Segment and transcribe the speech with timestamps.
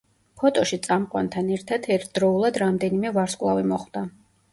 [0.43, 4.05] ფოტოში წამყვანთან ერთად ერთდროულად რამდენიმე ვარსკვლავი მოხვდა.